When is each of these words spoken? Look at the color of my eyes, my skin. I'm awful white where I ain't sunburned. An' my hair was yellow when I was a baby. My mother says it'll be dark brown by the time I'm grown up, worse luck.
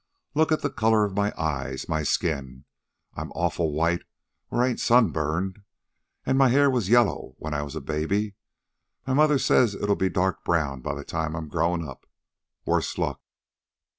Look 0.33 0.51
at 0.51 0.63
the 0.63 0.71
color 0.71 1.05
of 1.05 1.13
my 1.13 1.31
eyes, 1.39 1.87
my 1.87 2.01
skin. 2.01 2.65
I'm 3.13 3.31
awful 3.33 3.71
white 3.71 4.01
where 4.49 4.63
I 4.63 4.67
ain't 4.69 4.79
sunburned. 4.79 5.59
An' 6.25 6.37
my 6.37 6.47
hair 6.49 6.71
was 6.71 6.89
yellow 6.89 7.35
when 7.37 7.53
I 7.53 7.61
was 7.61 7.75
a 7.75 7.81
baby. 7.81 8.33
My 9.05 9.13
mother 9.13 9.37
says 9.37 9.75
it'll 9.75 9.95
be 9.95 10.09
dark 10.09 10.43
brown 10.43 10.81
by 10.81 10.95
the 10.95 11.03
time 11.05 11.35
I'm 11.35 11.49
grown 11.49 11.87
up, 11.87 12.07
worse 12.65 12.97
luck. 12.97 13.21